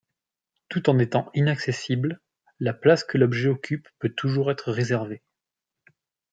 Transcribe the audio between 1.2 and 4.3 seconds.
inaccessible, la place que l'objet occupe peut